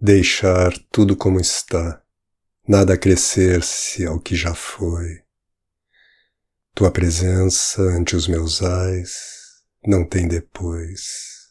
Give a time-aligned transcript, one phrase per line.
[0.00, 2.00] Deixar tudo como está,
[2.68, 5.24] nada acrescer-se ao que já foi.
[6.72, 11.48] Tua presença ante os meus ais não tem depois.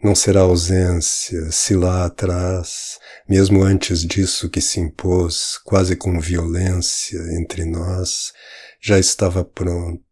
[0.00, 7.18] Não será ausência se lá atrás, mesmo antes disso que se impôs quase com violência
[7.36, 8.32] entre nós,
[8.80, 10.07] já estava pronto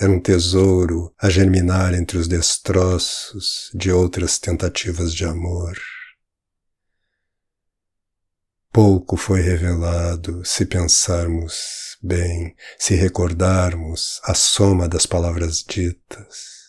[0.00, 5.78] era um tesouro a germinar entre os destroços de outras tentativas de amor.
[8.72, 16.60] Pouco foi revelado se pensarmos bem, se recordarmos a soma das palavras ditas.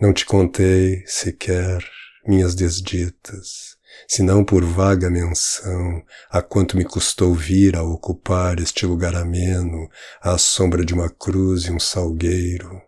[0.00, 1.84] Não te contei sequer
[2.26, 9.14] minhas desditas, senão por vaga menção a quanto me custou vir a ocupar este lugar
[9.14, 9.88] ameno,
[10.20, 12.80] à sombra de uma cruz e um salgueiro,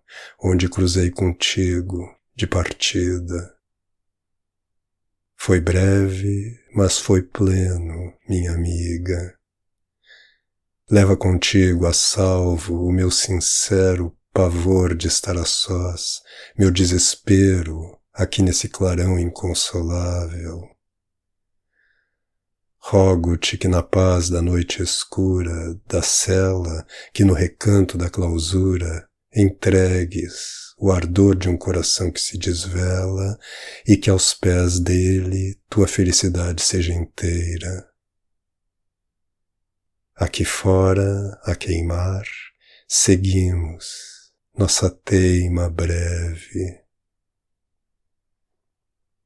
[0.42, 3.54] onde cruzei contigo, de partida.
[5.36, 9.34] Foi breve, mas foi pleno, minha amiga.
[10.90, 16.20] Leva contigo a salvo o meu sincero pavor de estar a sós,
[16.56, 20.68] meu desespero aqui nesse clarão inconsolável.
[22.82, 30.74] Rogo-te que na paz da noite escura, da cela, que no recanto da clausura, entregues
[30.78, 33.38] o ardor de um coração que se desvela
[33.86, 37.86] e que aos pés dele tua felicidade seja inteira.
[40.16, 42.24] Aqui fora, a queimar,
[42.88, 46.80] seguimos nossa teima breve